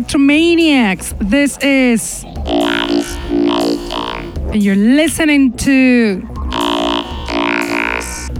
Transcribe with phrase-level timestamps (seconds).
[0.00, 1.14] Electromaniacs.
[1.18, 2.24] This is.
[4.52, 6.26] And you're listening to.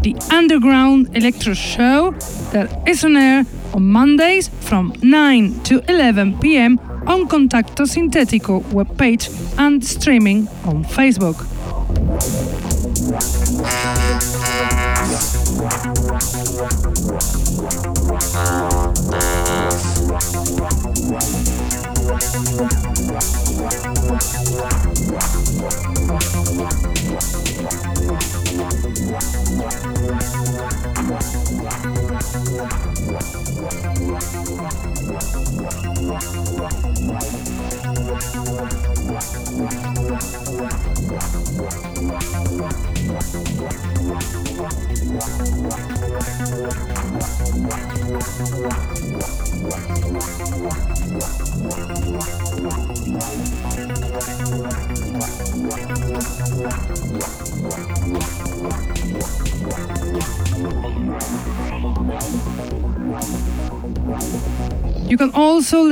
[0.01, 2.13] The Underground Electro Show
[2.53, 3.45] that is on air
[3.75, 11.50] on Mondays from 9 to 11 pm on Contacto Sintetico webpage and streaming on Facebook.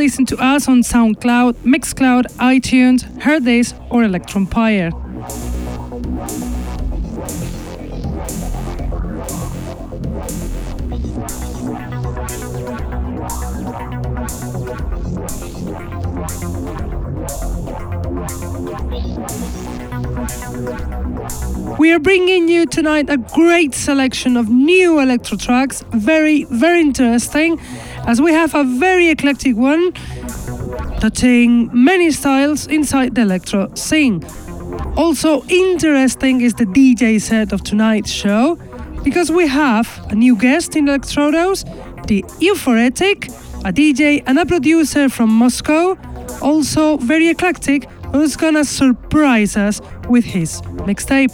[0.09, 4.89] Listen to us on SoundCloud, Mixcloud, iTunes, Hearthis, or Electronpire.
[21.79, 27.61] We are bringing you tonight a great selection of new electro tracks, very, very interesting,
[28.09, 29.93] as we have a very eclectic one
[30.99, 34.25] touching many styles inside the electro scene.
[34.97, 38.59] Also, interesting is the DJ set of tonight's show
[39.05, 41.65] because we have a new guest in Electrodos,
[42.07, 43.29] the Euphoretic,
[43.67, 45.97] a DJ and a producer from Moscow,
[46.41, 51.33] also very eclectic, who's gonna surprise us with his mixtape.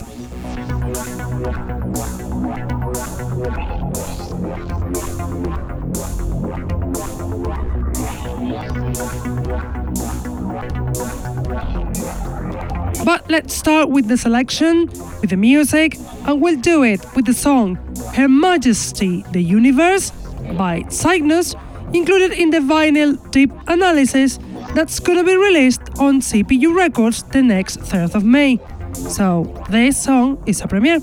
[13.04, 14.86] But let's start with the selection,
[15.20, 17.76] with the music, and we'll do it with the song
[18.14, 20.10] Her Majesty the Universe
[20.56, 21.54] by Cygnus,
[21.92, 24.38] included in the vinyl Deep Analysis
[24.74, 28.58] that's gonna be released on CPU Records the next 3rd of May.
[28.94, 31.00] So, this song is a premiere.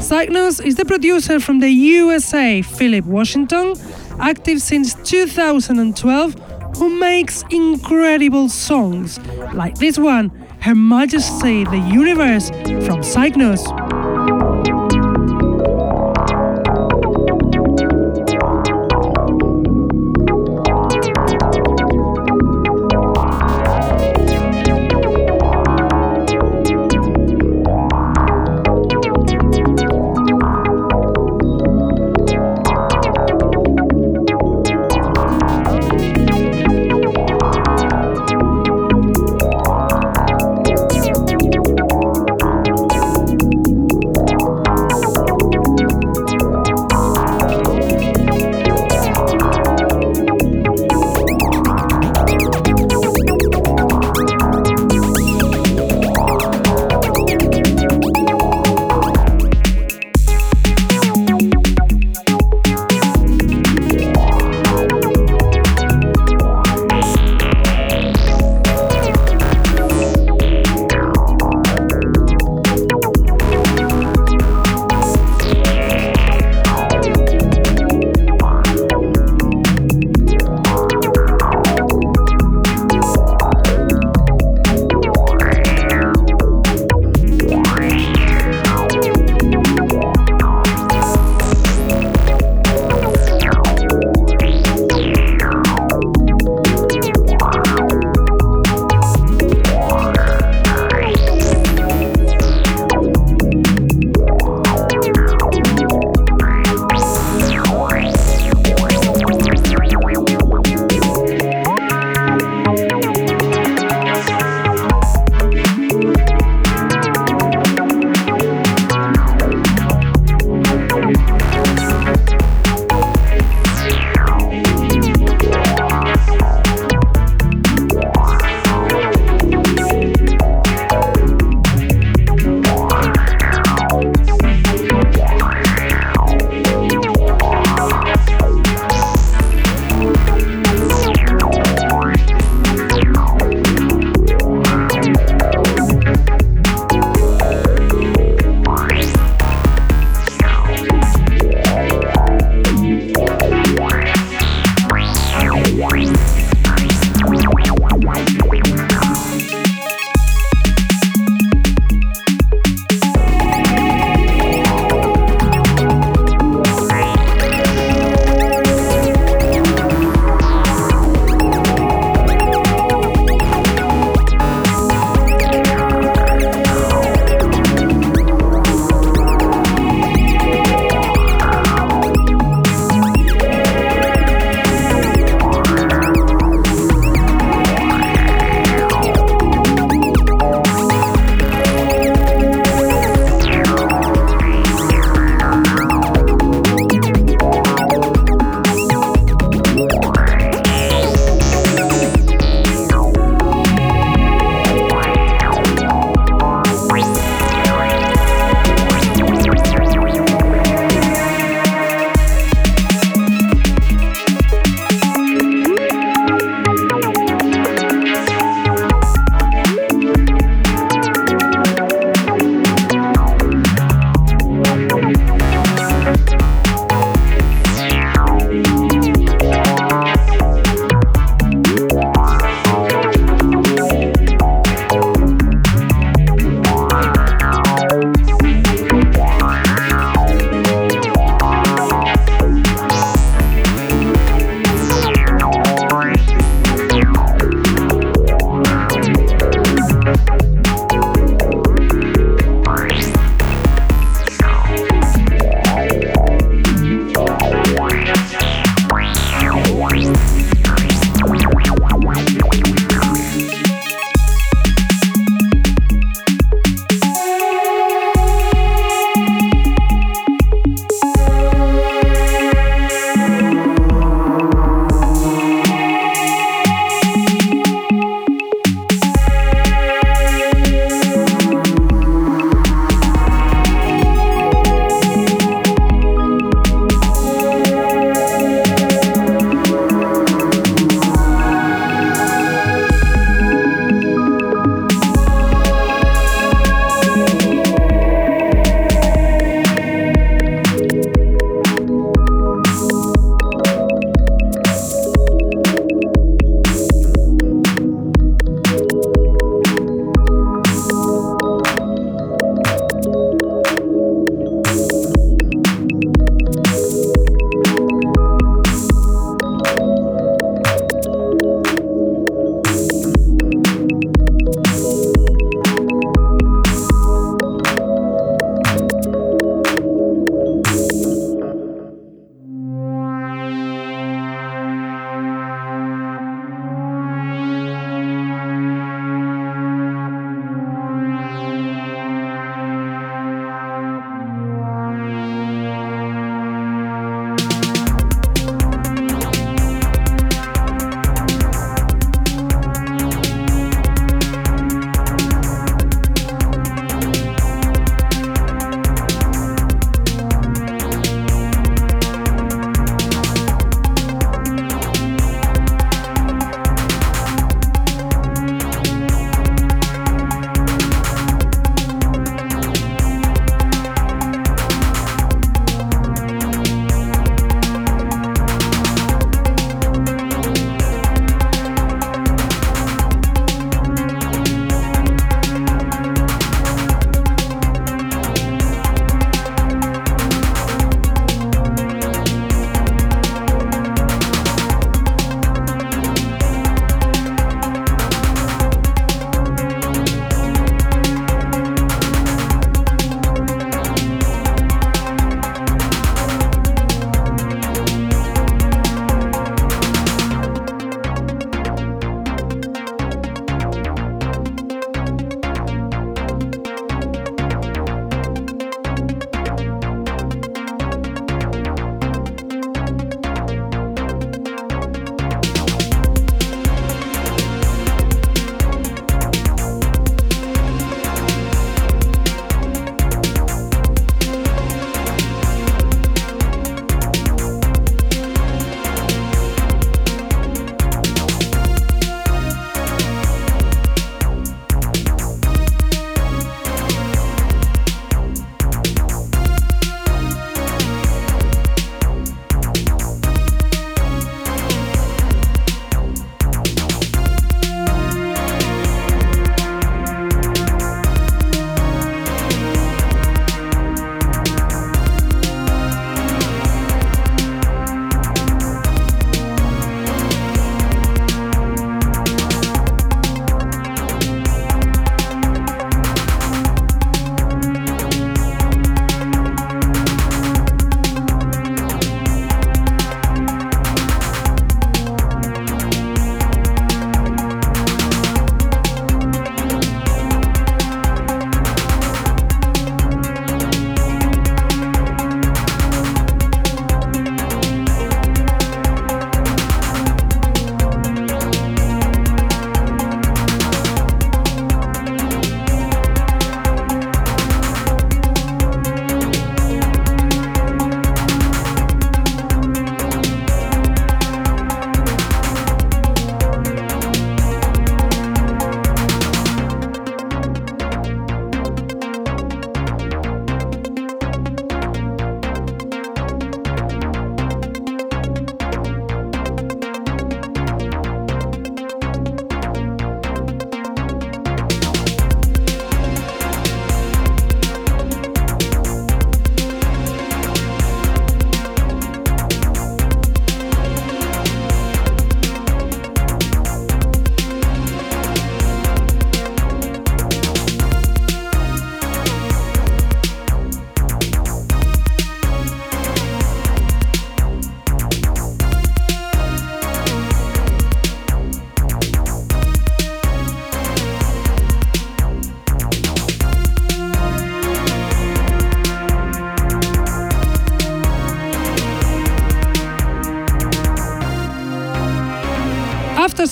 [0.00, 3.74] Cygnus is the producer from the USA, Philip Washington,
[4.20, 6.34] active since 2012,
[6.76, 9.18] who makes incredible songs
[9.54, 10.30] like this one
[10.64, 12.48] her Majesty the Universe
[12.86, 13.62] from Cygnus.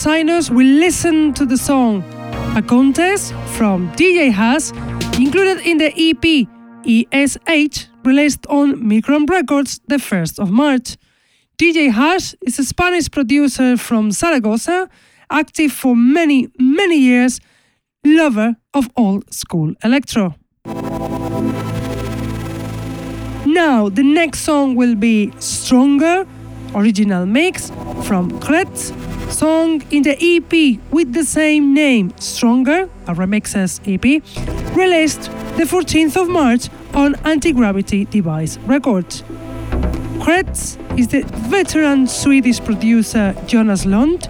[0.02, 2.02] Cygnus, we listen to the song
[2.56, 4.72] A Contest from DJ Haas,
[5.16, 6.48] included in the EP
[6.84, 10.96] ESH, released on Micron Records the 1st of March.
[11.56, 14.88] DJ Haas is a Spanish producer from Zaragoza,
[15.30, 17.38] active for many, many years,
[18.04, 20.34] lover of old school electro.
[23.46, 26.26] Now, the next song will be Stronger,
[26.74, 27.70] original mix
[28.02, 28.90] from Kretz,
[29.42, 34.22] song in the EP with the same name, Stronger, a remixes EP,
[34.76, 35.22] released
[35.56, 39.24] the 14th of March on Anti Gravity Device Records.
[40.22, 44.28] Kretz is the veteran Swedish producer Jonas Lund,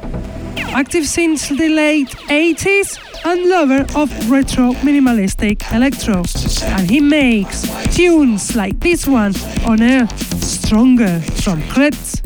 [0.81, 6.23] active since the late 80s and lover of retro minimalistic electro.
[6.75, 9.35] And he makes tunes like this one
[9.66, 10.09] on air,
[10.40, 12.22] Stronger from Kretz.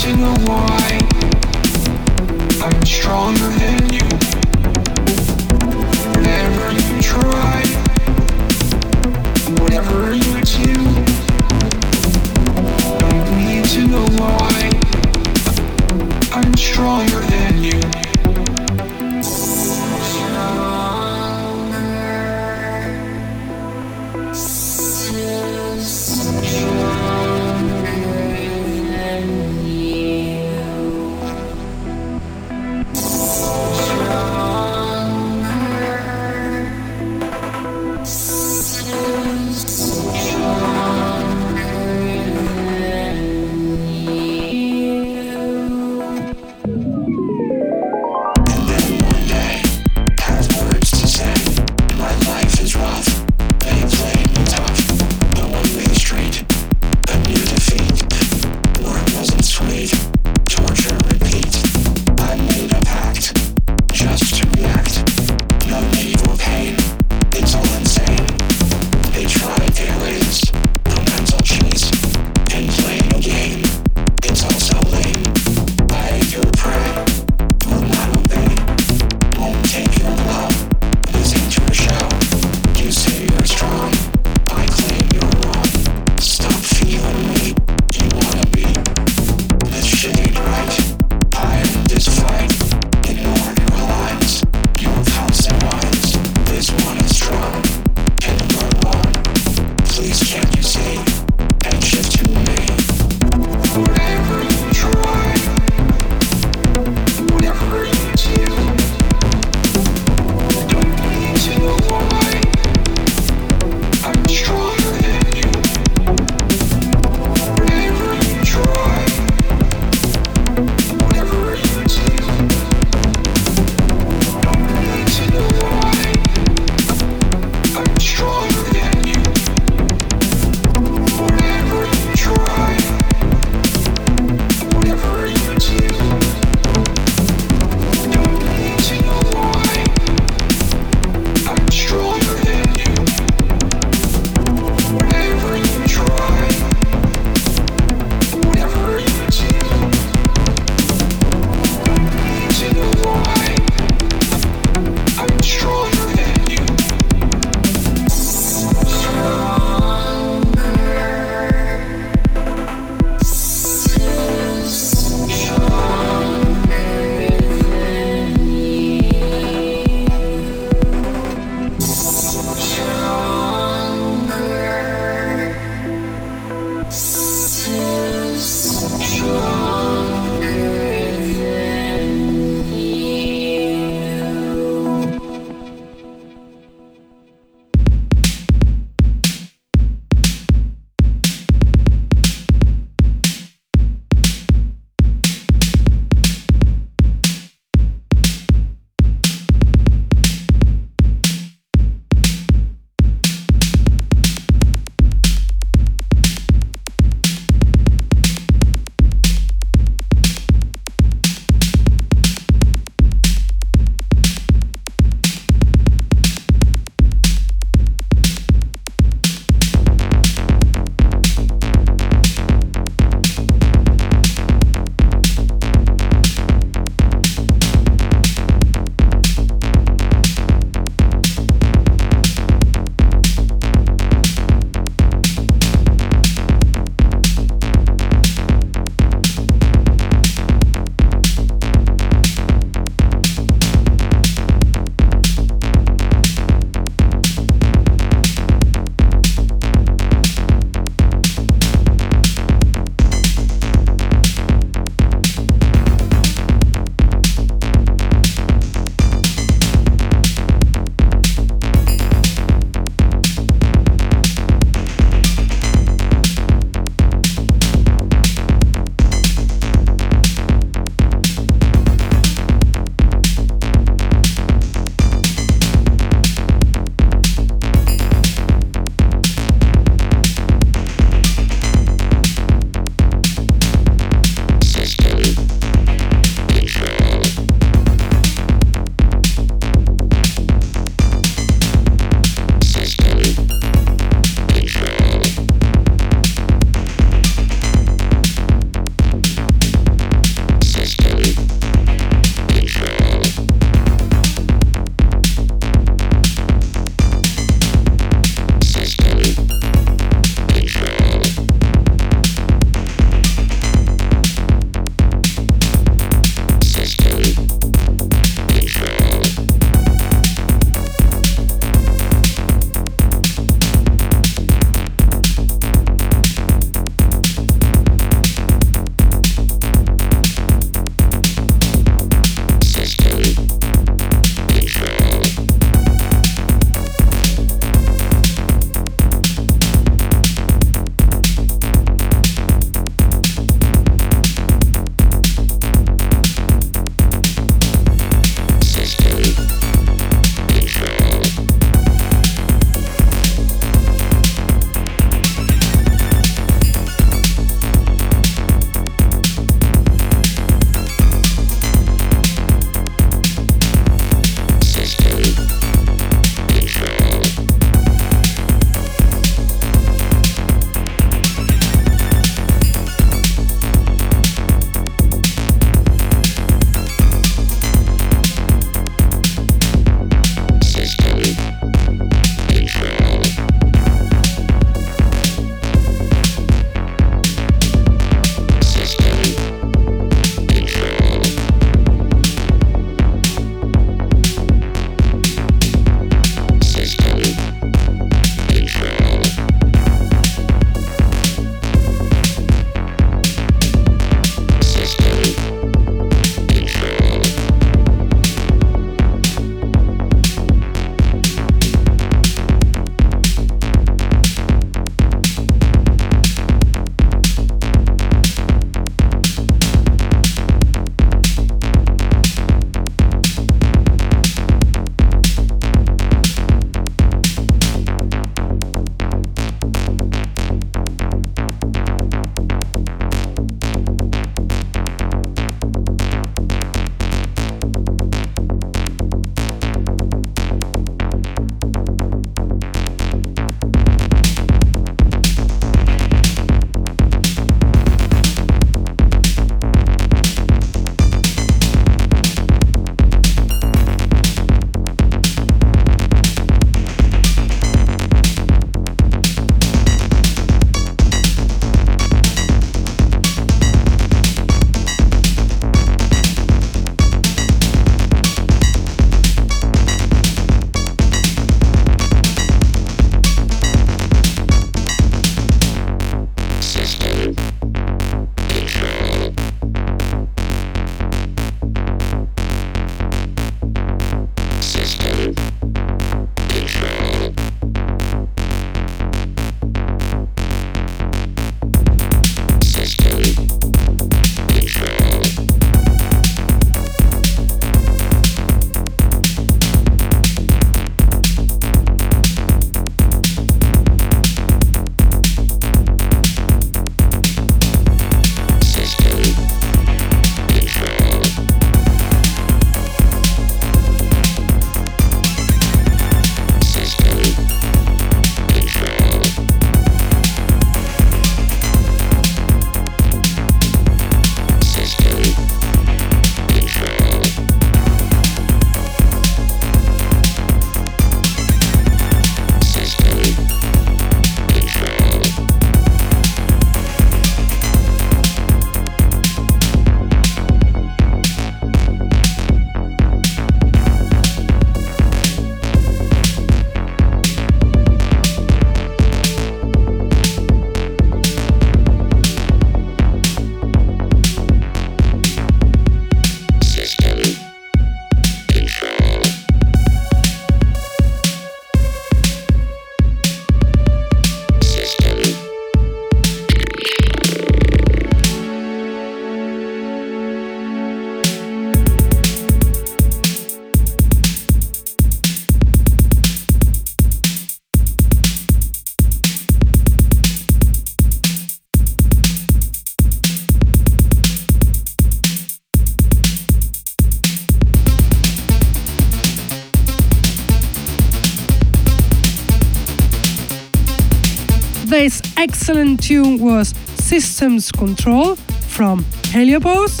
[594.94, 599.02] This excellent tune was Systems Control from
[599.32, 600.00] Heliopause,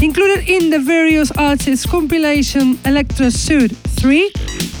[0.00, 4.32] included in the various artists compilation Electro Suit 3,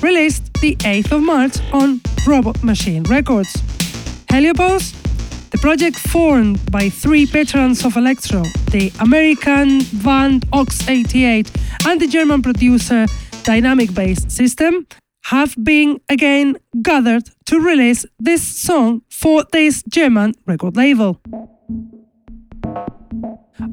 [0.02, 3.52] released the 8th of March on Robot Machine Records.
[4.28, 4.94] Heliopause,
[5.50, 11.50] the project formed by three veterans of electro, the American band Aux 88
[11.86, 13.04] and the German producer
[13.42, 14.86] Dynamic Bass System,
[15.30, 21.20] have been again gathered to release this song for this German record label.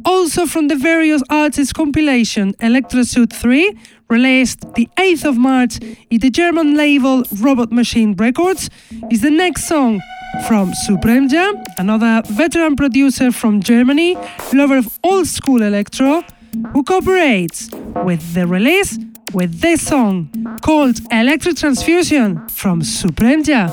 [0.06, 3.76] Also from the various artists compilation Electrosuit 3,
[4.08, 5.80] released the 8th of March
[6.12, 8.70] in the German label Robot Machine Records,
[9.10, 10.00] is the next song
[10.48, 14.16] from Supreme Supremja, another veteran producer from Germany,
[14.54, 16.24] lover of old school electro,
[16.72, 17.72] who cooperates
[18.06, 19.00] with the release
[19.34, 20.30] with this song
[20.62, 23.72] called Electric Transfusion from Supremja.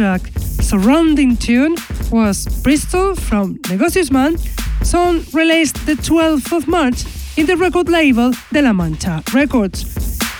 [0.00, 1.76] Abstract surrounding tune
[2.10, 4.38] was Bristol from Negocius Man,
[4.82, 7.04] song released the 12th of March
[7.36, 9.84] in the record label De La Mancha Records.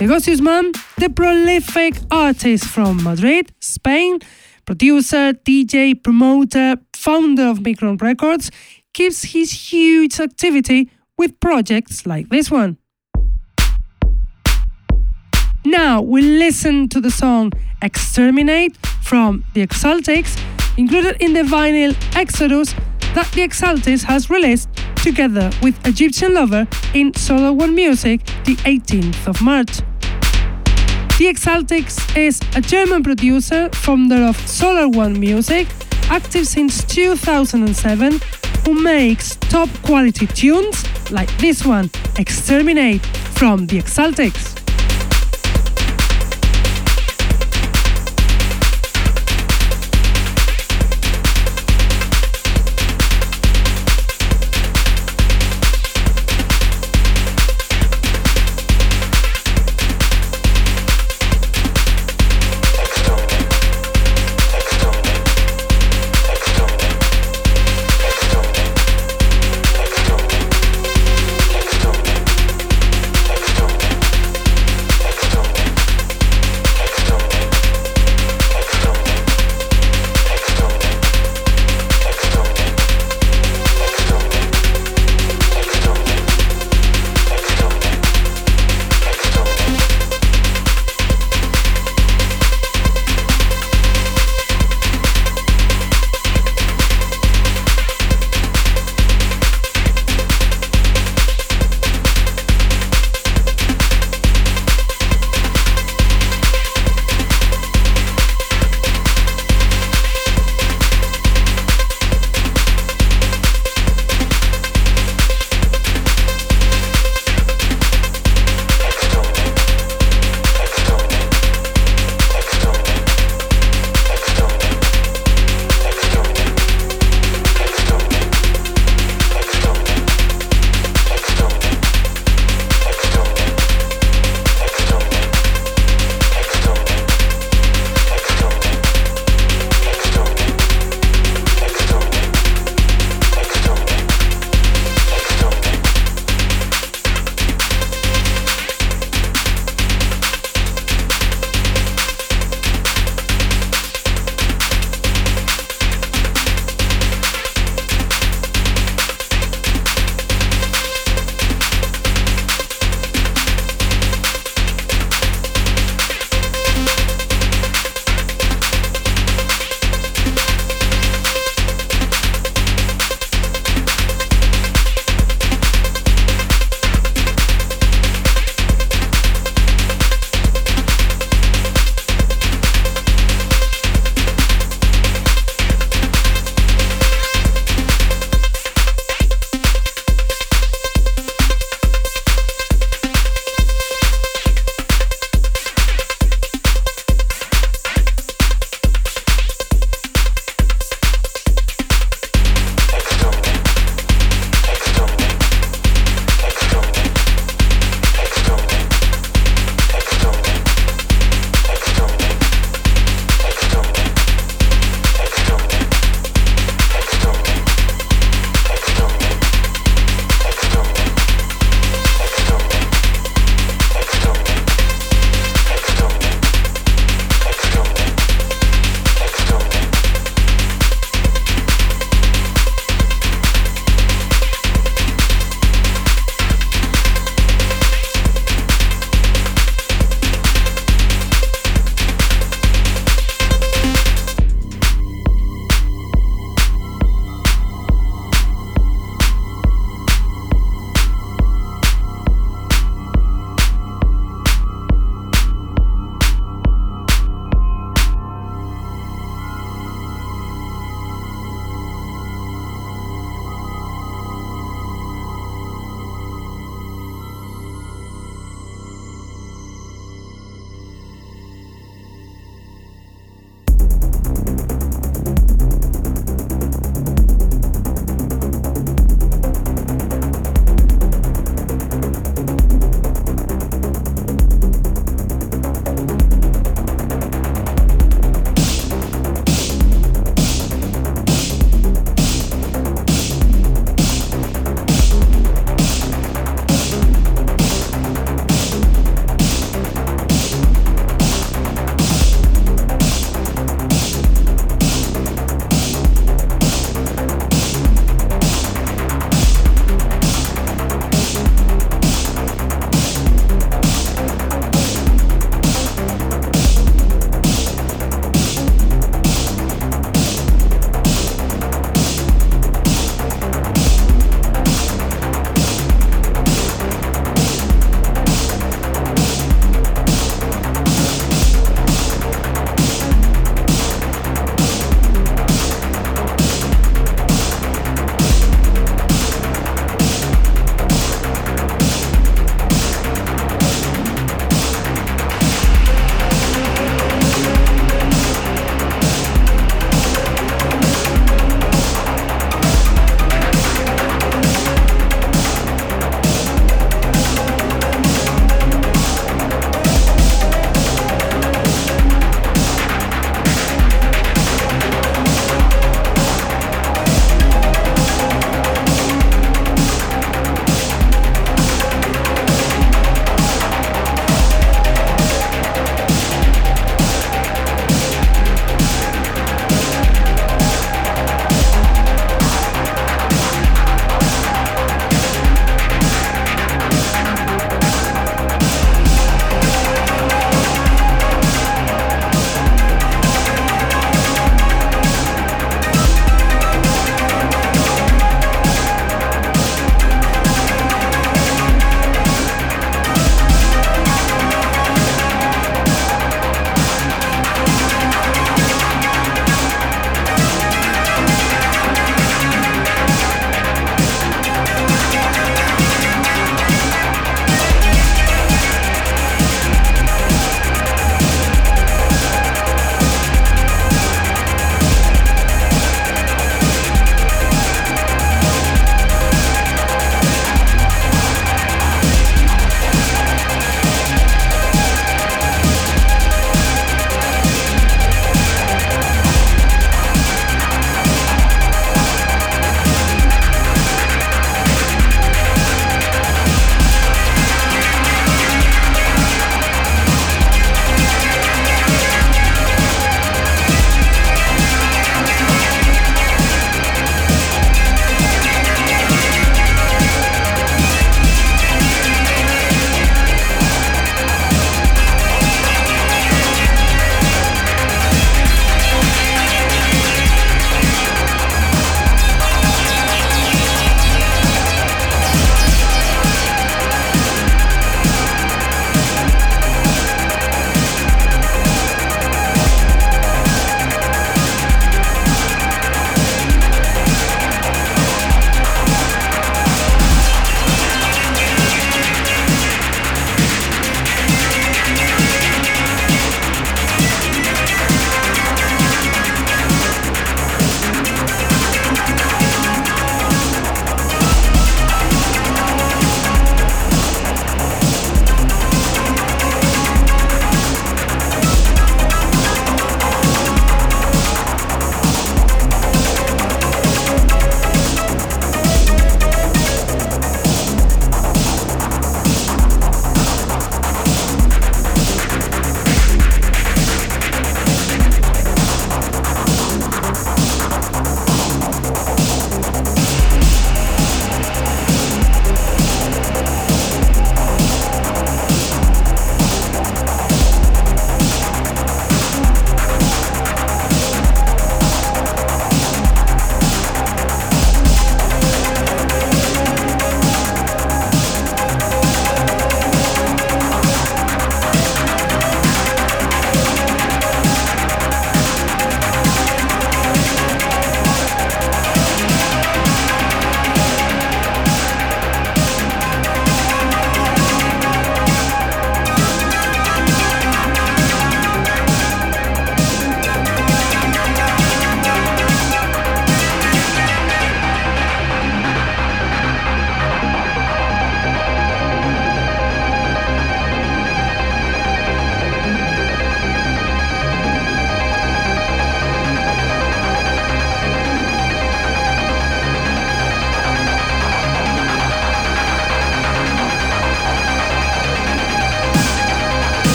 [0.00, 4.20] Negocius Man, the prolific artist from Madrid, Spain,
[4.64, 8.50] producer, DJ, promoter, founder of Micron Records,
[8.94, 12.78] keeps his huge activity with projects like this one.
[15.66, 17.52] Now we listen to the song
[17.82, 18.76] Exterminate
[19.10, 20.40] from the Exaltics,
[20.76, 22.72] included in the vinyl Exodus
[23.16, 24.68] that the Exaltics has released
[25.02, 29.78] together with Egyptian Lover in Solar One Music the 18th of March.
[31.18, 35.66] The Exaltics is a German producer, founder of Solar One Music,
[36.08, 38.20] active since 2007,
[38.64, 43.04] who makes top quality tunes like this one, Exterminate
[43.34, 44.59] from the Exaltics.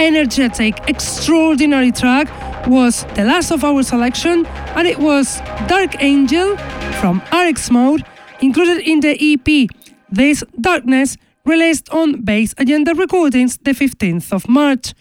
[0.00, 2.26] Energetic, extraordinary track
[2.66, 4.46] was the last of our selection,
[4.76, 6.56] and it was Dark Angel
[7.00, 8.04] from RX Mode,
[8.40, 9.68] included in the EP
[10.10, 14.94] This Darkness, released on Bass Agenda Recordings the 15th of March.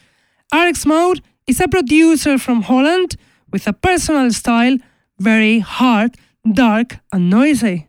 [0.54, 3.16] RX Mode is a producer from Holland
[3.52, 4.78] with a personal style,
[5.18, 6.16] very hard,
[6.54, 7.89] dark, and noisy.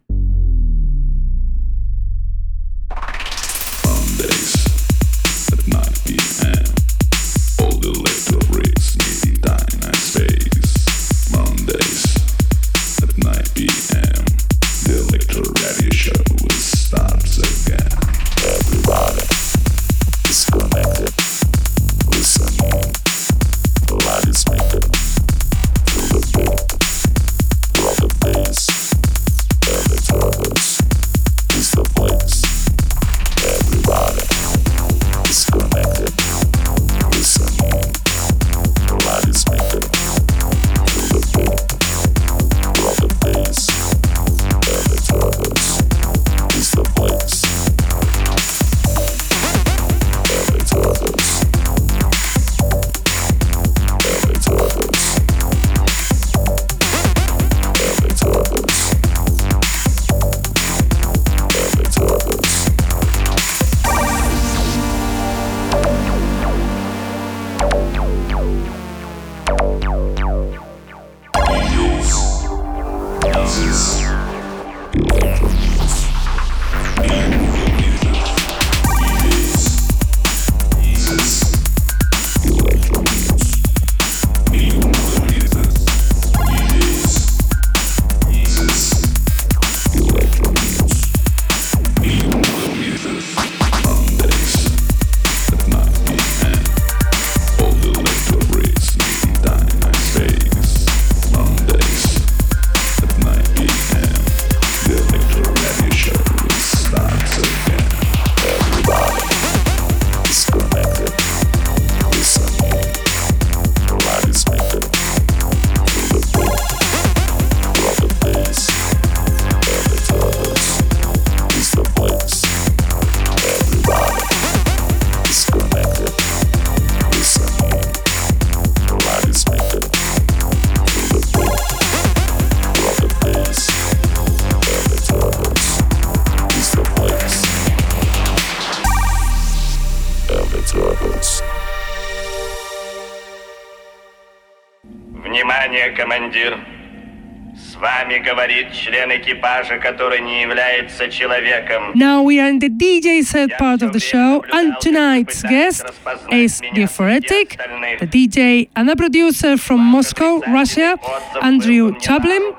[148.89, 151.91] член экипажа, который не является человеком.
[151.95, 155.85] Now we are in the DJ set part of the show, and tonight's guest
[156.31, 157.57] is the Euphoritic,
[157.99, 160.97] the DJ and a producer from Moscow, Russia,
[161.41, 162.53] Andrew Chaplin,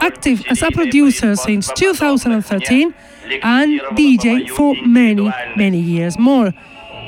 [0.00, 2.94] active as a producer since 2013
[3.42, 6.52] and DJ for many, many years more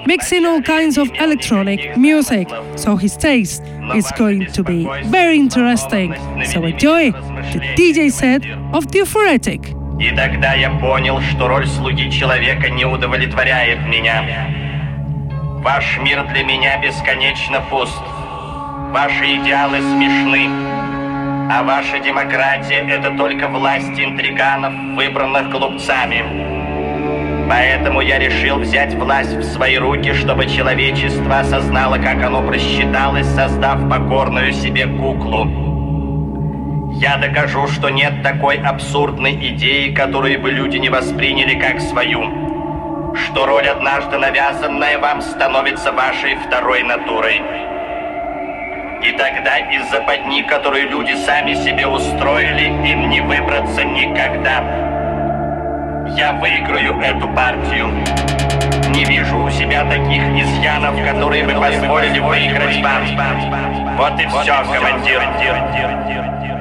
[0.07, 3.63] mixing all kinds of electronic music, so his taste
[3.96, 6.16] is going to be very interesting.
[6.46, 7.12] So enjoy
[7.54, 9.76] the DJ set of the Euphoritic.
[10.00, 14.24] И тогда я понял, что роль слуги человека не удовлетворяет меня.
[15.62, 18.02] Ваш мир для меня бесконечно пуст.
[18.94, 20.48] Ваши идеалы смешны.
[21.52, 26.59] А ваша демократия— это только власть интриганов, выбранных глупцами.
[27.50, 33.90] Поэтому я решил взять власть в свои руки, чтобы человечество осознало, как оно просчиталось, создав
[33.90, 35.48] покорную себе куклу.
[36.94, 43.16] Я докажу, что нет такой абсурдной идеи, которую бы люди не восприняли как свою.
[43.16, 47.42] Что роль однажды навязанная вам становится вашей второй натурой.
[49.02, 54.89] И тогда из западни, которую люди сами себе устроили, им не выбраться никогда.
[56.16, 57.88] Я выиграю эту партию.
[58.90, 63.98] Не вижу у себя таких изъянов, которые бы позволили выиграть вам.
[63.98, 66.59] Вот и все, командир.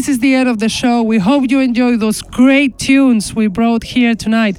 [0.00, 1.02] This is the end of the show.
[1.02, 4.56] We hope you enjoy those great tunes we brought here tonight.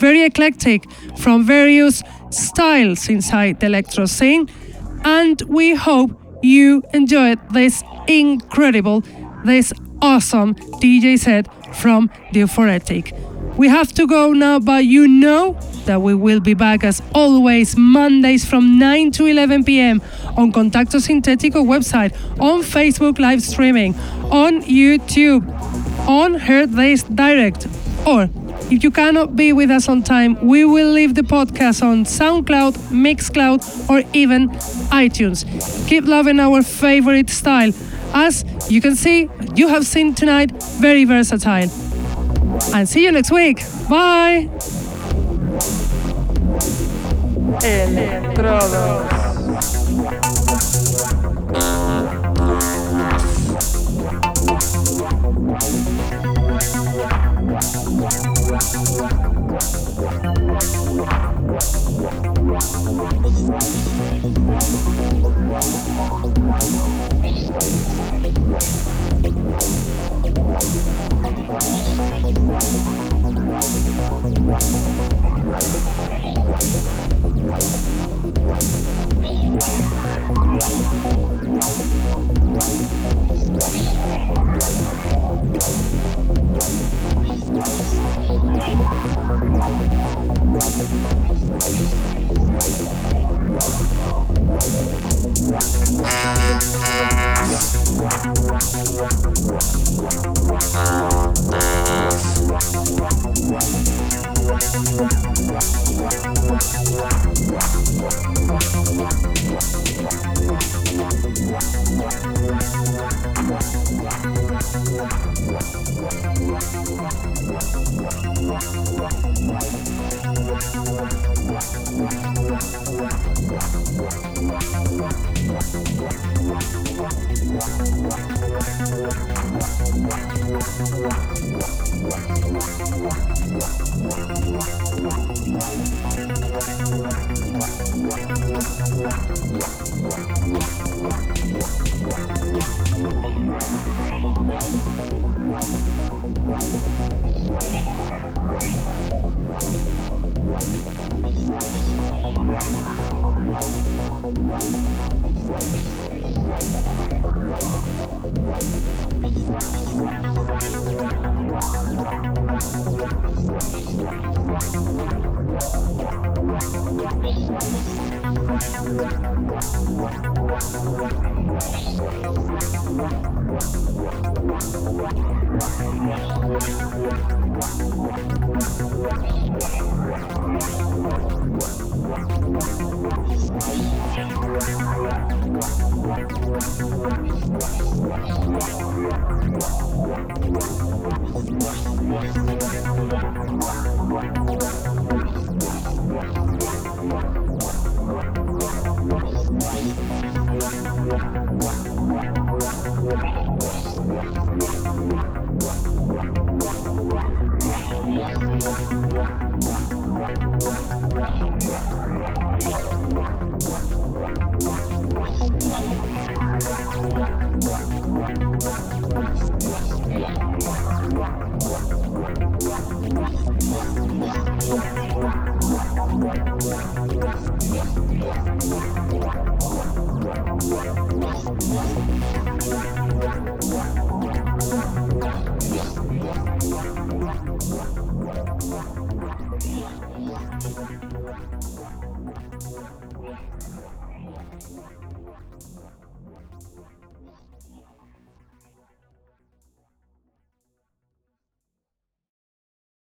[0.00, 4.48] Very eclectic from various styles inside the electro scene.
[5.04, 6.10] And we hope
[6.42, 9.04] you enjoyed this incredible,
[9.44, 9.72] this
[10.02, 13.14] awesome DJ set from the Euphoretic.
[13.56, 15.52] We have to go now, but you know
[15.84, 20.00] that we will be back as always Mondays from 9 to 11 p.m.
[20.36, 23.94] on Contacto Sintetico website, on Facebook live streaming,
[24.30, 25.46] on YouTube,
[26.08, 27.66] on hearthis.at,
[28.06, 28.30] or
[28.70, 32.74] if you cannot be with us on time, we will leave the podcast on SoundCloud,
[32.90, 34.48] Mixcloud, or even
[34.90, 35.44] iTunes.
[35.88, 37.72] Keep loving our favorite style.
[38.14, 41.68] As you can see, you have seen tonight, very versatile.
[42.74, 43.62] And see you next week.
[43.88, 44.48] Bye.